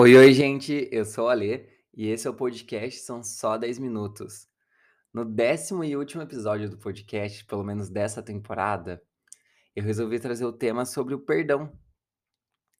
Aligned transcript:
Oi, 0.00 0.16
oi, 0.16 0.32
gente, 0.32 0.88
eu 0.92 1.04
sou 1.04 1.24
o 1.24 1.28
Alê 1.28 1.66
e 1.92 2.06
esse 2.06 2.24
é 2.24 2.30
o 2.30 2.34
podcast 2.34 3.00
São 3.00 3.20
Só 3.20 3.58
10 3.58 3.80
Minutos. 3.80 4.46
No 5.12 5.24
décimo 5.24 5.82
e 5.82 5.96
último 5.96 6.22
episódio 6.22 6.70
do 6.70 6.78
podcast, 6.78 7.44
pelo 7.44 7.64
menos 7.64 7.88
dessa 7.88 8.22
temporada, 8.22 9.02
eu 9.74 9.82
resolvi 9.82 10.20
trazer 10.20 10.44
o 10.44 10.52
tema 10.52 10.84
sobre 10.84 11.16
o 11.16 11.18
perdão. 11.18 11.76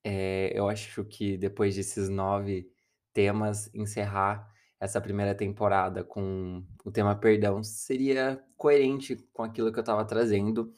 É, 0.04 0.52
eu 0.56 0.68
acho 0.68 1.04
que 1.06 1.36
depois 1.36 1.74
desses 1.74 2.08
nove 2.08 2.70
temas, 3.12 3.68
encerrar 3.74 4.48
essa 4.78 5.00
primeira 5.00 5.34
temporada 5.34 6.04
com 6.04 6.64
o 6.84 6.92
tema 6.92 7.16
perdão 7.16 7.64
seria 7.64 8.40
coerente 8.56 9.16
com 9.32 9.42
aquilo 9.42 9.72
que 9.72 9.78
eu 9.80 9.82
estava 9.82 10.04
trazendo. 10.04 10.72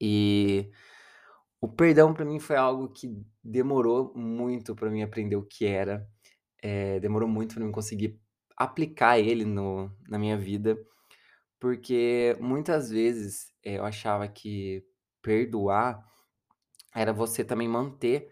E 0.00 0.70
o 1.64 1.68
perdão 1.68 2.14
para 2.14 2.24
mim 2.24 2.38
foi 2.40 2.56
algo 2.56 2.88
que 2.90 3.08
demorou 3.42 4.12
muito 4.16 4.74
para 4.74 4.90
mim 4.90 5.02
aprender 5.02 5.36
o 5.36 5.44
que 5.44 5.66
era. 5.66 6.06
Eh, 6.62 7.00
demorou 7.00 7.28
muito 7.28 7.54
para 7.56 7.64
mim 7.64 7.72
conseguir 7.72 8.20
aplicar 8.56 9.18
ele 9.20 9.44
no 9.44 9.90
na 10.08 10.18
minha 10.18 10.38
vida, 10.38 10.76
porque 11.60 12.36
muitas 12.40 12.90
vezes, 12.90 13.52
eh, 13.64 13.78
eu 13.78 13.84
achava 13.86 14.28
que 14.28 14.84
perdoar 15.22 16.04
era 16.94 17.12
você 17.12 17.44
também 17.44 17.68
manter, 17.68 18.28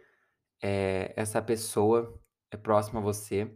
eh, 0.63 1.13
essa 1.17 1.43
pessoa, 1.43 2.19
próxima 2.63 3.01
a 3.01 3.03
você, 3.03 3.51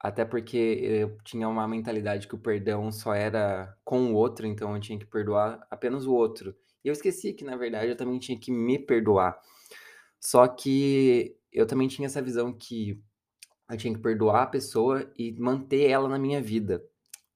até 0.00 0.24
porque 0.24 0.56
eu 0.58 1.18
tinha 1.24 1.48
uma 1.48 1.68
mentalidade 1.68 2.28
que 2.28 2.34
o 2.36 2.38
perdão 2.40 2.92
só 2.92 3.14
era 3.14 3.74
com 3.84 4.12
o 4.12 4.14
outro, 4.14 4.46
então 4.46 4.74
eu 4.76 4.80
tinha 4.82 4.98
que 4.98 5.06
perdoar 5.06 5.66
apenas 5.70 6.06
o 6.06 6.14
outro. 6.14 6.54
Eu 6.84 6.92
esqueci 6.92 7.32
que 7.32 7.44
na 7.44 7.56
verdade 7.56 7.90
eu 7.90 7.96
também 7.96 8.18
tinha 8.18 8.38
que 8.38 8.50
me 8.50 8.78
perdoar. 8.78 9.38
Só 10.20 10.46
que 10.48 11.36
eu 11.52 11.66
também 11.66 11.88
tinha 11.88 12.06
essa 12.06 12.22
visão 12.22 12.52
que 12.52 13.02
eu 13.70 13.76
tinha 13.76 13.94
que 13.94 14.00
perdoar 14.00 14.44
a 14.44 14.46
pessoa 14.46 15.10
e 15.18 15.32
manter 15.32 15.88
ela 15.90 16.08
na 16.08 16.18
minha 16.18 16.42
vida, 16.42 16.84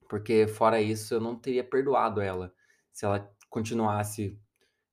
porque 0.09 0.47
fora 0.47 0.81
isso 0.81 1.13
eu 1.15 1.21
não 1.21 1.35
teria 1.37 1.63
perdoado 1.63 2.21
ela. 2.21 2.53
Se 2.93 3.05
ela 3.05 3.29
continuasse, 3.49 4.39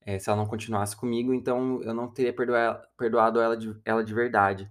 eh, 0.02 0.18
se 0.18 0.30
ela 0.30 0.38
não 0.38 0.46
continuasse 0.46 0.96
comigo, 0.96 1.34
então 1.34 1.82
eu 1.82 1.94
não 1.94 2.08
teria 2.12 2.34
perdoa 2.34 2.82
perdoado 2.98 3.40
ela 3.40 3.56
de 3.56 3.74
ela 3.84 4.04
de 4.04 4.14
verdade. 4.14 4.70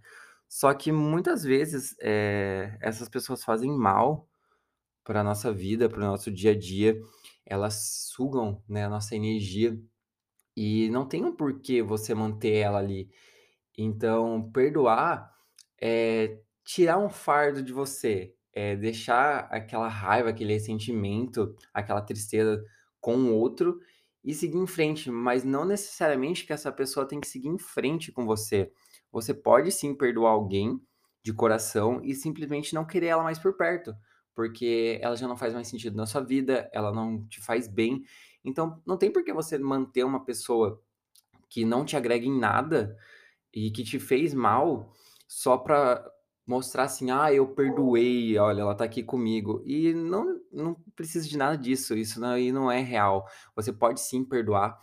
Só 0.49 0.73
que 0.73 0.91
muitas 0.91 1.43
vezes, 1.43 1.95
eh, 2.01 2.77
essas 2.81 3.09
pessoas 3.09 3.43
fazem 3.43 3.71
mal 3.71 4.27
para 5.03 5.23
nossa 5.23 5.51
vida, 5.53 5.89
para 5.89 5.99
o 5.99 6.01
nosso 6.03 6.31
dia 6.31 6.51
a 6.51 6.57
dia, 6.57 6.99
elas 7.45 8.09
sugam, 8.13 8.63
né, 8.67 8.85
a 8.85 8.89
nossa 8.89 9.15
energia 9.15 9.79
e 10.55 10.89
não 10.89 11.07
tem 11.07 11.23
um 11.25 11.35
porquê 11.35 11.81
você 11.81 12.13
manter 12.13 12.53
ela 12.55 12.79
ali. 12.79 13.09
Então, 13.77 14.51
perdoar 14.51 15.31
é 15.81 16.39
tirar 16.63 16.97
um 16.99 17.09
fardo 17.09 17.63
de 17.63 17.73
você, 17.73 18.35
é 18.53 18.75
deixar 18.75 19.47
aquela 19.51 19.87
raiva, 19.87 20.29
aquele 20.29 20.53
ressentimento, 20.53 21.55
aquela 21.73 22.01
tristeza 22.01 22.63
com 22.99 23.15
o 23.17 23.35
outro 23.35 23.79
e 24.23 24.33
seguir 24.33 24.57
em 24.57 24.67
frente, 24.67 25.09
mas 25.09 25.43
não 25.43 25.65
necessariamente 25.65 26.45
que 26.45 26.53
essa 26.53 26.71
pessoa 26.71 27.07
tem 27.07 27.19
que 27.19 27.27
seguir 27.27 27.47
em 27.47 27.57
frente 27.57 28.11
com 28.11 28.25
você. 28.25 28.71
Você 29.11 29.33
pode 29.33 29.71
sim 29.71 29.95
perdoar 29.95 30.31
alguém 30.31 30.79
de 31.23 31.33
coração 31.33 32.01
e 32.03 32.13
simplesmente 32.13 32.73
não 32.73 32.85
querer 32.85 33.07
ela 33.07 33.23
mais 33.23 33.39
por 33.39 33.57
perto, 33.57 33.95
porque 34.35 34.99
ela 35.01 35.15
já 35.15 35.27
não 35.27 35.37
faz 35.37 35.53
mais 35.53 35.67
sentido 35.67 35.95
na 35.97 36.05
sua 36.05 36.21
vida, 36.21 36.69
ela 36.73 36.91
não 36.91 37.25
te 37.27 37.41
faz 37.41 37.67
bem. 37.67 38.03
Então, 38.43 38.81
não 38.85 38.97
tem 38.97 39.11
por 39.11 39.23
que 39.23 39.33
você 39.33 39.57
manter 39.57 40.03
uma 40.03 40.23
pessoa 40.25 40.81
que 41.49 41.65
não 41.65 41.85
te 41.85 41.95
agrega 41.97 42.25
em 42.25 42.37
nada 42.39 42.97
e 43.53 43.71
que 43.71 43.83
te 43.83 43.99
fez 43.99 44.33
mal, 44.33 44.93
só 45.27 45.57
pra 45.57 46.05
mostrar 46.47 46.83
assim: 46.85 47.11
"Ah, 47.11 47.33
eu 47.33 47.47
perdoei, 47.55 48.37
olha, 48.37 48.61
ela 48.61 48.75
tá 48.75 48.85
aqui 48.85 49.03
comigo". 49.03 49.63
E 49.65 49.93
não 49.93 50.41
não 50.51 50.75
precisa 50.95 51.27
de 51.27 51.37
nada 51.37 51.57
disso, 51.57 51.95
isso 51.97 52.19
daí 52.21 52.51
não 52.51 52.71
é 52.71 52.81
real. 52.81 53.27
Você 53.55 53.73
pode 53.73 54.01
sim 54.01 54.23
perdoar 54.25 54.79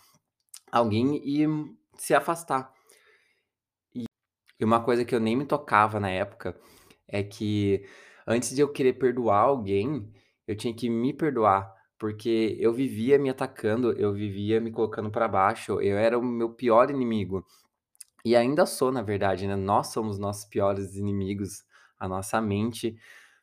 alguém 0.71 1.17
e 1.25 1.47
se 1.97 2.13
afastar. 2.15 2.73
E 4.59 4.65
uma 4.65 4.83
coisa 4.83 5.05
que 5.05 5.15
eu 5.15 5.19
nem 5.19 5.35
me 5.37 5.45
tocava 5.45 5.99
na 5.99 6.09
época, 6.09 6.59
é 7.07 7.23
que 7.23 7.85
antes 8.27 8.55
de 8.55 8.61
eu 8.61 8.71
querer 8.71 8.93
perdoar 8.93 9.41
alguém, 9.43 10.11
eu 10.47 10.55
tinha 10.55 10.73
que 10.73 10.89
me 10.89 11.13
perdoar, 11.13 11.73
porque 11.97 12.57
eu 12.59 12.73
vivia 12.73 13.19
me 13.19 13.29
atacando, 13.29 13.91
eu 13.93 14.13
vivia 14.13 14.59
me 14.61 14.71
colocando 14.71 15.11
pra 15.11 15.27
baixo, 15.27 15.81
eu 15.81 15.97
era 15.97 16.17
o 16.17 16.23
meu 16.23 16.53
pior 16.53 16.89
inimigo. 16.89 17.45
E 18.25 18.35
ainda 18.35 18.65
sou, 18.65 18.91
na 18.91 19.01
verdade, 19.01 19.47
né, 19.47 19.55
nós 19.55 19.87
somos 19.87 20.19
nossos 20.19 20.45
piores 20.45 20.95
inimigos, 20.95 21.63
a 21.99 22.07
nossa 22.07 22.41
mente. 22.41 22.97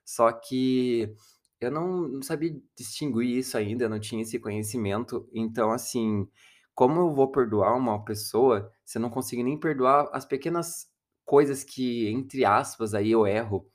Só 0.04 0.30
que 0.32 1.14
eu 1.60 1.70
não 1.70 2.08
não 2.08 2.22
sabia 2.22 2.54
distinguir 2.76 3.38
isso 3.38 3.56
ainda, 3.58 3.84
eu 3.84 3.90
não 3.90 4.00
tinha 4.00 4.22
esse 4.22 4.38
conhecimento. 4.38 5.28
Então, 5.34 5.70
assim, 5.72 6.28
como 6.74 7.00
eu 7.00 7.14
vou 7.14 7.30
perdoar 7.32 7.76
uma 7.76 8.04
pessoa 8.04 8.70
se 8.84 8.98
eu 8.98 9.02
não 9.02 9.10
consigo 9.10 9.42
nem 9.42 9.58
perdoar 9.58 10.08
as 10.12 10.24
pequenas 10.26 10.86
coisas 11.24 11.64
que, 11.64 12.08
entre 12.08 12.44
aspas, 12.44 12.94
aí 12.94 13.10
eu 13.10 13.26
erro 13.26 13.68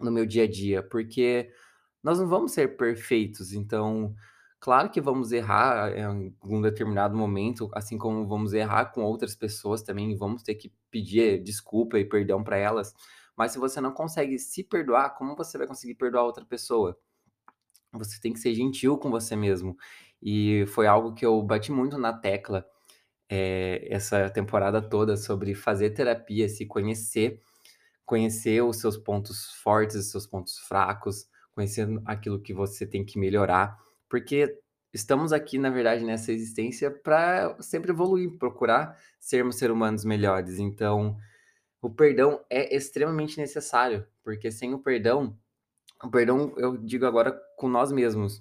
no 0.00 0.10
meu 0.10 0.26
dia 0.26 0.44
a 0.44 0.50
dia? 0.50 0.82
Porque 0.82 1.50
nós 2.02 2.18
não 2.18 2.28
vamos 2.28 2.52
ser 2.52 2.76
perfeitos, 2.76 3.52
então, 3.52 4.14
claro 4.60 4.90
que 4.90 5.00
vamos 5.00 5.32
errar 5.32 5.96
em 5.96 6.04
algum 6.04 6.60
determinado 6.62 7.16
momento, 7.16 7.70
assim 7.74 7.98
como 7.98 8.26
vamos 8.26 8.52
errar 8.52 8.86
com 8.86 9.02
outras 9.02 9.34
pessoas 9.34 9.82
também, 9.82 10.16
vamos 10.16 10.42
ter 10.42 10.54
que 10.56 10.72
pedir 10.90 11.42
desculpa 11.42 11.98
e 11.98 12.04
perdão 12.04 12.44
pra 12.44 12.56
elas, 12.58 12.94
mas 13.36 13.52
se 13.52 13.58
você 13.58 13.80
não 13.80 13.92
consegue 13.92 14.38
se 14.38 14.62
perdoar, 14.64 15.16
como 15.16 15.36
você 15.36 15.58
vai 15.58 15.66
conseguir 15.66 15.94
perdoar 15.94 16.24
outra 16.24 16.44
pessoa? 16.44 16.98
Você 17.92 18.20
tem 18.20 18.32
que 18.32 18.38
ser 18.40 18.54
gentil 18.54 18.98
com 18.98 19.10
você 19.10 19.36
mesmo. 19.36 19.76
E 20.22 20.64
foi 20.68 20.86
algo 20.86 21.14
que 21.14 21.24
eu 21.24 21.40
bati 21.42 21.70
muito 21.72 21.98
na 21.98 22.12
tecla, 22.12 22.66
eh, 23.30 23.86
essa 23.90 24.30
temporada 24.30 24.82
toda 24.82 25.16
sobre 25.16 25.54
fazer 25.54 25.90
terapia, 25.90 26.48
se 26.48 26.66
conhecer, 26.66 27.40
conhecer 28.06 28.62
os 28.62 28.78
seus 28.78 28.96
pontos 28.98 29.52
fortes, 29.62 29.96
os 29.96 30.10
seus 30.10 30.26
pontos 30.26 30.58
fracos, 30.58 31.26
conhecendo 31.54 32.02
aquilo 32.06 32.40
que 32.40 32.52
você 32.54 32.86
tem 32.86 33.04
que 33.04 33.18
melhorar, 33.18 33.78
porque 34.08 34.58
estamos 34.92 35.32
aqui, 35.32 35.58
na 35.58 35.70
verdade, 35.70 36.04
nessa 36.04 36.32
existência 36.32 36.90
pra 36.90 37.56
sempre 37.60 37.90
evoluir, 37.92 38.38
procurar 38.38 38.98
sermos 39.20 39.56
ser 39.56 39.70
humanos 39.70 40.04
melhores. 40.04 40.58
Então, 40.58 41.16
o 41.82 41.90
perdão 41.90 42.44
é 42.50 42.74
extremamente 42.76 43.38
necessário, 43.38 44.06
porque 44.24 44.50
sem 44.52 44.74
o 44.74 44.78
perdão 44.80 45.38
o 46.04 46.10
perdão 46.10 46.52
eu 46.58 46.76
digo 46.76 47.06
agora 47.06 47.32
com 47.58 47.68
nós 47.68 47.92
mesmos, 47.92 48.40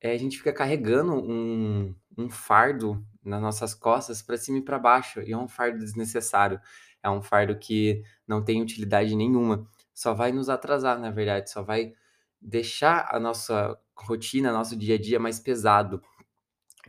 eh, 0.00 0.12
a 0.12 0.18
gente 0.18 0.38
fica 0.38 0.52
carregando 0.52 1.14
um 1.14 1.94
um 2.18 2.30
fardo 2.30 3.04
nas 3.24 3.40
nossas 3.42 3.74
costas 3.74 4.22
pra 4.22 4.36
cima 4.38 4.58
e 4.58 4.62
pra 4.62 4.78
baixo, 4.78 5.22
e 5.22 5.32
é 5.32 5.36
um 5.38 5.48
fardo 5.48 5.78
desnecessário, 5.80 6.60
é 7.02 7.10
um 7.10 7.22
fardo 7.22 7.58
que 7.58 8.02
não 8.26 8.42
tem 8.44 8.62
utilidade 8.62 9.14
nenhuma, 9.16 9.66
só 9.94 10.14
vai 10.14 10.32
nos 10.32 10.48
atrasar, 10.48 10.98
na 10.98 11.10
verdade, 11.10 11.50
só 11.50 11.62
vai 11.62 11.92
deixar 12.40 13.08
a 13.14 13.20
nossa 13.20 13.78
rotina, 13.96 14.52
nosso 14.52 14.76
dia 14.76 14.94
a 14.96 14.98
dia 14.98 15.18
mais 15.20 15.38
pesado. 15.40 16.02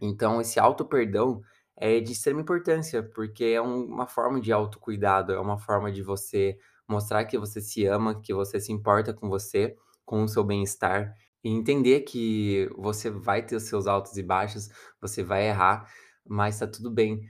Então 0.01 0.41
esse 0.41 0.59
auto-perdão 0.59 1.41
é 1.75 1.99
de 1.99 2.11
extrema 2.11 2.41
importância, 2.41 3.01
porque 3.03 3.45
é 3.45 3.61
um 3.61 3.85
uma 3.85 4.07
forma 4.07 4.39
de 4.41 4.51
autocuidado, 4.51 5.33
é 5.33 5.39
uma 5.39 5.57
forma 5.57 5.91
de 5.91 6.01
você 6.03 6.57
mostrar 6.87 7.25
que 7.25 7.37
você 7.37 7.61
se 7.61 7.85
ama, 7.85 8.19
que 8.21 8.33
você 8.33 8.59
se 8.59 8.71
importa 8.71 9.13
com 9.13 9.29
você, 9.29 9.75
com 10.05 10.23
o 10.23 10.27
seu 10.27 10.43
bem-estar, 10.43 11.13
e 11.43 11.49
entender 11.49 12.01
que 12.01 12.69
você 12.77 13.09
vai 13.09 13.45
ter 13.45 13.55
os 13.55 13.63
seus 13.63 13.87
altos 13.87 14.17
e 14.17 14.23
baixos, 14.23 14.69
você 15.01 15.23
vai 15.23 15.47
errar, 15.47 15.89
mas 16.27 16.59
tá 16.59 16.67
tudo 16.67 16.91
bem. 16.91 17.29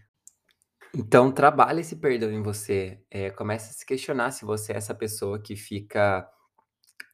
Então 0.96 1.32
trabalha 1.32 1.82
esse 1.82 1.96
perdão 1.96 2.32
em 2.32 2.42
você, 2.44 3.00
eh, 3.10 3.32
comece 3.32 3.72
a 3.72 3.74
se 3.74 3.86
questionar 3.86 4.32
se 4.32 4.46
você 4.46 4.74
é 4.74 4.78
essa 4.78 4.94
pessoa 4.94 5.40
que 5.42 5.56
fica, 5.56 6.28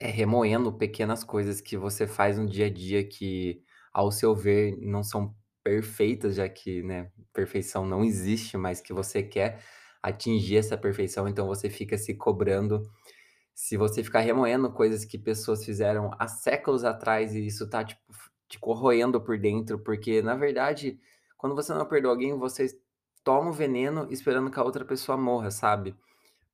eh, 0.02 0.10
remoendo 0.12 0.74
pequenas 0.74 1.24
coisas 1.24 1.62
que 1.62 1.78
você 1.78 2.08
faz 2.08 2.38
no 2.40 2.48
dia 2.48 2.68
a 2.68 2.70
dia 2.72 3.04
que, 3.08 3.64
ao 3.94 4.12
seu 4.12 4.36
ver, 4.36 4.78
não 4.82 5.04
são 5.04 5.36
perfeitas, 5.64 6.36
já 6.36 6.50
que, 6.50 6.84
né, 6.84 7.12
perfeição 7.34 7.86
não 7.86 8.04
existe, 8.06 8.58
mas 8.58 8.82
que 8.82 8.94
você 8.94 9.24
quer 9.24 9.62
atingir 10.04 10.58
essa 10.58 10.78
perfeição, 10.78 11.28
então 11.28 11.48
você 11.48 11.70
fica 11.70 11.98
se 11.98 12.16
cobrando. 12.16 12.84
Se 13.56 13.78
você 13.78 14.04
ficar 14.04 14.22
remoendo 14.22 14.72
coisas 14.72 15.06
que 15.06 15.18
pessoas 15.18 15.66
fizeram 15.66 16.12
há 16.20 16.28
séculos 16.28 16.84
atrás 16.86 17.36
e 17.36 17.46
isso 17.46 17.70
tá, 17.70 17.84
tipo, 17.84 18.02
te 18.50 18.60
corroendo 18.60 19.22
por 19.22 19.38
dentro, 19.40 19.80
porque 19.80 20.22
na 20.22 20.36
verdade, 20.36 21.00
quando 21.38 21.56
você 21.56 21.74
não 21.74 21.86
perdoa 21.88 22.12
alguém, 22.12 22.38
você 22.38 22.68
toma 23.30 23.52
o 23.52 23.54
veneno 23.54 24.08
esperando 24.10 24.50
que 24.50 24.60
a 24.60 24.64
outra 24.64 24.84
pessoa 24.84 25.16
morra, 25.16 25.52
sabe? 25.52 25.96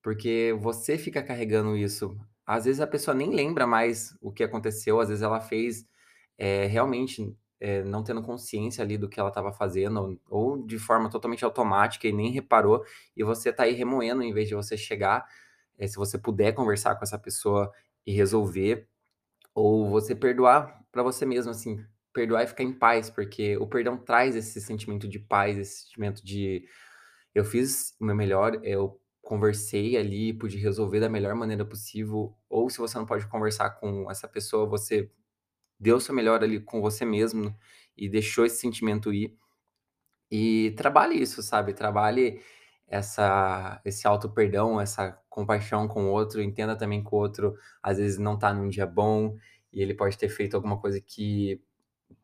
Porque 0.03 0.53
você 0.61 0.97
fica 0.97 1.23
carregando 1.23 1.77
isso. 1.77 2.17
Às 2.45 2.65
vezes 2.65 2.81
a 2.81 2.87
pessoa 2.87 3.15
nem 3.15 3.31
lembra 3.33 3.65
mais 3.67 4.17
o 4.21 4.31
que 4.33 4.43
aconteceu, 4.43 4.99
às 4.99 5.07
vezes 5.09 5.23
ela 5.23 5.39
fez, 5.39 5.87
eh, 6.37 6.67
realmente, 6.67 7.33
eh, 7.61 7.83
não 7.85 8.03
tendo 8.03 8.21
consciência 8.23 8.83
ali 8.83 8.97
do 8.97 9.09
que 9.09 9.19
ela 9.21 9.29
estava 9.29 9.53
fazendo, 9.53 10.19
ou 10.29 10.65
de 10.65 10.77
forma 10.79 11.09
totalmente 11.09 11.45
automática 11.45 12.07
e 12.09 12.11
nem 12.13 12.31
reparou, 12.31 12.83
e 13.15 13.23
você 13.23 13.53
tá 13.53 13.63
aí 13.63 13.73
remoendo 13.73 14.23
em 14.23 14.33
vez 14.33 14.49
de 14.49 14.55
você 14.55 14.77
chegar, 14.77 15.25
eh, 15.77 15.87
se 15.87 15.95
você 15.97 16.17
puder 16.19 16.53
conversar 16.53 16.95
com 16.97 17.03
essa 17.05 17.19
pessoa 17.19 17.71
e 18.05 18.11
resolver, 18.13 18.87
ou 19.55 19.89
você 19.89 20.15
perdoar 20.15 20.83
pra 20.91 21.03
você 21.03 21.25
mesmo, 21.25 21.51
assim, 21.51 21.83
perdoar 22.15 22.45
e 22.45 22.47
ficar 22.47 22.63
em 22.65 22.73
paz, 22.73 23.11
porque 23.11 23.57
o 23.59 23.67
perdão 23.67 23.97
traz 23.97 24.35
esse 24.37 24.61
sentimento 24.61 25.07
de 25.09 25.19
paz, 25.19 25.59
esse 25.59 25.83
sentimento 25.83 26.25
de: 26.25 26.65
"Eu 27.35 27.45
fiz 27.45 27.95
o 28.01 28.05
meu 28.05 28.15
melhor, 28.15 28.59
eu 28.65 28.99
conversei 29.23 29.97
ali, 29.97 30.33
pude 30.33 30.57
resolver 30.59 30.99
da 31.01 31.09
melhor 31.09 31.35
maneira 31.35 31.65
possível", 31.65 32.35
ou 32.49 32.69
se 32.71 32.79
você 32.79 32.97
não 32.99 33.05
pode 33.07 33.27
conversar 33.27 33.71
com 33.71 34.09
essa 34.11 34.27
pessoa, 34.29 34.67
você 34.67 35.11
deu 35.79 35.97
o 35.97 36.01
seu 36.01 36.15
melhor 36.15 36.43
ali 36.43 36.59
com 36.61 36.81
você 36.81 37.05
mesmo 37.05 37.55
e 37.97 38.09
deixou 38.09 38.45
esse 38.45 38.57
sentimento 38.59 39.13
ir. 39.13 39.37
E 40.31 40.71
trabalhe 40.77 41.21
isso, 41.21 41.41
sabe, 41.43 41.73
trabalhe 41.73 42.41
essa 42.87 43.81
esse 43.85 44.07
auto-perdão, 44.07 44.81
essa 44.81 45.11
compaixão 45.29 45.87
com 45.87 46.05
o 46.05 46.11
outro, 46.11 46.41
entenda 46.41 46.75
também 46.77 47.03
que 47.03 47.09
o 47.13 47.17
outro, 47.17 47.55
às 47.83 47.97
vezes, 47.99 48.17
não 48.19 48.37
tá 48.39 48.53
num 48.53 48.69
dia 48.69 48.85
bom, 48.87 49.37
e 49.73 49.81
ele 49.81 49.93
pode 49.95 50.17
ter 50.17 50.29
feito 50.29 50.55
alguma 50.55 50.79
coisa 50.79 51.01
que 51.01 51.61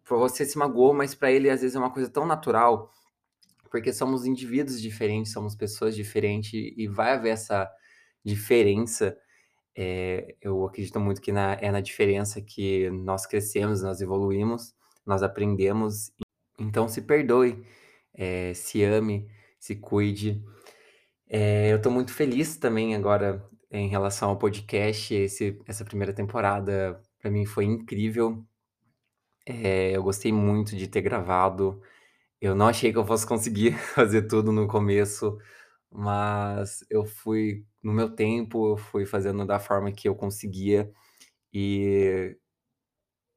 pra 0.03 0.17
você 0.17 0.45
se 0.45 0.57
magoou, 0.57 0.93
mas 0.93 1.15
pra 1.15 1.31
ele, 1.31 1.49
às 1.49 1.61
vezes, 1.61 1.75
é 1.75 1.79
uma 1.79 1.91
coisa 1.93 2.09
tão 2.09 2.25
natural, 2.25 2.91
porque 3.71 3.93
somos 3.93 4.25
indivíduos 4.25 4.81
diferentes, 4.81 5.31
somos 5.33 5.55
pessoas 5.55 5.95
diferente 5.95 6.73
e 6.77 6.87
vai 6.87 7.13
haver 7.13 7.31
essa 7.31 7.69
diferença. 8.23 9.17
Eh, 9.77 10.35
eu 10.41 10.65
acredito 10.65 10.99
muito 10.99 11.21
que 11.21 11.31
na 11.31 11.53
é 11.61 11.71
na 11.71 11.81
diferença 11.81 12.41
que 12.41 12.89
nós 12.91 13.25
crescemos, 13.25 13.81
nós 13.83 14.01
evoluímos, 14.01 14.75
nós 15.05 15.23
aprendemos. 15.23 16.11
Então 16.59 16.87
se 16.89 17.01
perdoe, 17.03 17.65
eh, 18.15 18.53
se 18.55 18.83
ame, 18.83 19.29
se 19.59 19.75
cuide. 19.77 20.43
Eh, 21.29 21.71
eu 21.73 21.81
tô 21.81 21.89
muito 21.91 22.13
feliz 22.13 22.57
também 22.57 22.95
agora 22.95 23.43
em 23.71 23.87
relação 23.89 24.29
ao 24.29 24.37
podcast, 24.39 25.13
esse 25.15 25.59
essa 25.67 25.85
primeira 25.85 26.13
temporada 26.13 27.01
pra 27.19 27.31
mim 27.31 27.45
foi 27.45 27.65
incrível. 27.65 28.45
Eh, 29.45 29.91
eu 29.95 30.03
gostei 30.03 30.31
muito 30.31 30.75
de 30.75 30.87
ter 30.87 31.01
gravado. 31.01 31.81
Eu 32.41 32.55
não 32.55 32.67
achei 32.67 32.91
que 32.93 32.97
eu 32.99 33.05
fosse 33.05 33.27
conseguir 33.27 33.73
fazer 33.95 34.23
tudo 34.27 34.51
no 34.53 34.67
começo, 34.67 35.37
mas 35.91 36.85
eu 36.89 37.05
fui 37.05 37.65
no 37.83 37.93
meu 37.93 38.09
tempo, 38.15 38.71
eu 38.73 38.77
fui 38.77 39.05
fazendo 39.05 39.45
da 39.45 39.59
forma 39.59 39.91
que 39.91 40.07
eu 40.09 40.15
conseguia 40.15 40.91
e, 41.53 42.37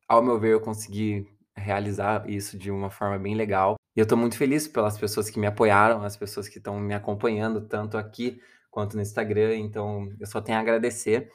ao 0.08 0.22
meu 0.22 0.38
ver, 0.38 0.52
eu 0.54 0.60
consegui 0.60 1.26
realizar 1.56 2.28
isso 2.28 2.58
de 2.58 2.70
uma 2.70 2.90
forma 2.90 3.18
bem 3.18 3.34
legal. 3.34 3.76
E 3.96 4.00
eu 4.00 4.06
tô 4.06 4.16
muito 4.16 4.36
feliz 4.36 4.66
pelas 4.68 4.98
pessoas 4.98 5.30
que 5.30 5.38
me 5.38 5.46
apoiaram, 5.46 6.02
as 6.02 6.16
pessoas 6.16 6.48
que 6.48 6.58
estão 6.58 6.78
me 6.80 6.94
acompanhando, 6.94 7.60
tanto 7.68 7.96
aqui 7.96 8.40
quanto 8.70 8.96
no 8.96 9.02
Instagram, 9.02 9.56
então 9.56 10.08
eu 10.18 10.26
só 10.26 10.40
tenho 10.40 10.58
a 10.58 10.60
agradecer. 10.60 11.30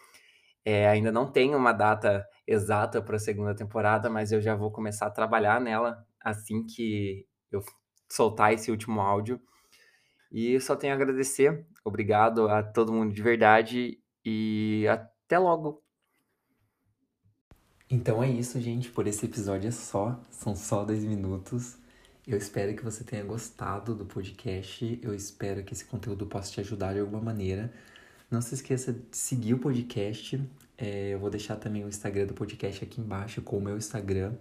Eh, 0.66 0.88
ainda 0.88 1.12
não 1.12 1.32
tenho 1.32 1.58
uma 1.58 1.72
data 1.72 2.28
exata 2.46 3.02
pra 3.02 3.20
segunda 3.20 3.56
temporada, 3.56 4.10
mas 4.10 4.32
eu 4.32 4.42
já 4.42 4.56
vou 4.56 4.72
começar 4.72 5.08
a 5.08 5.12
trabalhar 5.12 5.60
nela 5.62 6.06
assim 6.22 6.66
que 6.66 7.26
eu 7.52 7.64
soltar 8.12 8.54
esse 8.54 8.72
último 8.72 9.02
áudio. 9.02 9.42
E 10.32 10.60
só 10.60 10.76
tenho 10.76 10.94
a 10.94 10.96
agradecer. 10.96 11.66
Obrigado 11.84 12.48
a 12.50 12.62
todo 12.62 12.94
mundo 12.94 13.14
de 13.14 13.22
verdade 13.22 14.00
e 14.24 14.86
até 14.88 15.40
logo. 15.40 15.84
Então 17.90 18.22
é 18.22 18.30
isso, 18.30 18.60
gente, 18.62 18.90
por 18.92 19.08
esse 19.08 19.26
episódio 19.26 19.68
é 19.68 19.72
só, 19.72 20.20
são 20.30 20.56
só 20.56 20.86
10 20.86 21.04
minutos. 21.06 21.78
Eu 22.28 22.38
espero 22.38 22.76
que 22.76 22.84
você 22.84 23.04
tenha 23.04 23.24
gostado 23.24 23.96
do 23.96 24.06
podcast, 24.06 25.00
eu 25.02 25.16
espero 25.16 25.64
que 25.64 25.74
esse 25.74 25.84
conteúdo 25.86 26.28
possa 26.28 26.52
te 26.52 26.60
ajudar 26.60 26.94
de 26.94 27.00
alguma 27.00 27.20
maneira. 27.20 27.74
Não 28.30 28.42
se 28.42 28.54
esqueça 28.54 28.94
de 28.94 29.18
seguir 29.18 29.56
o 29.56 29.60
podcast, 29.60 30.40
eh, 30.78 31.10
eu 31.14 31.20
vou 31.20 31.30
deixar 31.30 31.56
também 31.56 31.84
o 31.84 31.90
Instagram 31.90 32.28
do 32.28 32.34
podcast 32.34 32.84
aqui 32.84 33.02
embaixo 33.02 33.42
com 33.42 33.58
o 33.58 33.62
meu 33.62 33.78
Instagram. 33.78 34.34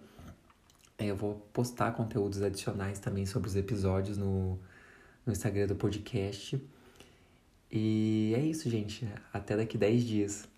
Eh, 0.99 1.07
eu 1.07 1.17
vou 1.17 1.37
postar 1.53 1.93
conteúdos 1.93 2.43
adicionais 2.43 2.99
também 2.99 3.25
sobre 3.27 3.49
os 3.49 3.57
episódios 3.57 4.19
no 4.19 4.59
no 5.29 5.33
Instagram 5.33 5.67
do 5.67 5.77
podcast. 5.77 6.61
E 7.71 8.33
é 8.35 8.41
isso, 8.41 8.69
gente, 8.71 9.07
até 9.33 9.57
daqui 9.57 9.77
10 9.77 10.03
dias. 10.03 10.49